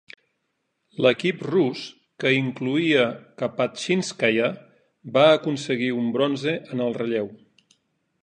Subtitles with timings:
[1.05, 1.81] L'equip rus,
[2.23, 3.03] que incloïa
[3.41, 4.49] Kapatxínskaia,
[5.19, 7.29] va aconseguir un bronze en el relleu.